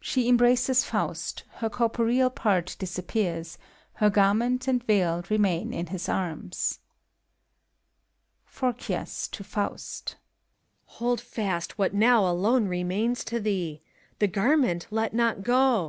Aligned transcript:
(She 0.00 0.28
embraces 0.28 0.82
Faust: 0.84 1.44
her 1.58 1.70
corporeal 1.70 2.28
part 2.28 2.74
disappears 2.80 3.56
^ 3.96 4.00
her 4.00 4.10
garment 4.10 4.66
and 4.66 4.82
veil 4.82 5.22
remain 5.30 5.72
in 5.72 5.86
his 5.86 6.08
arms,) 6.08 6.80
PHORKYAS 8.46 9.28
(to 9.28 9.44
Faust). 9.44 10.16
Hold 10.98 11.20
fast 11.20 11.78
what 11.78 11.94
now 11.94 12.26
alone 12.28 12.66
remains 12.66 13.22
to 13.26 13.38
thee 13.38 13.80
f 14.14 14.18
The 14.18 14.26
garment 14.26 14.88
let 14.90 15.14
not 15.14 15.44
go 15.44 15.82